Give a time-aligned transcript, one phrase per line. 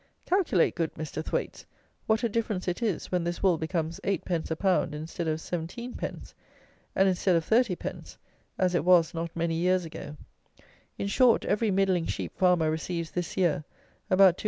[0.25, 1.23] Calculate, good Mr.
[1.23, 1.63] Thwaites,
[2.07, 6.33] what a difference it is when this wool becomes 8_d._ a pound instead of 17_d._,
[6.95, 8.17] and instead of 30_d._
[8.57, 10.17] as it was not many years ago!
[10.97, 13.63] In short, every middling sheep farmer receives, this year,
[14.09, 14.39] about 250_l.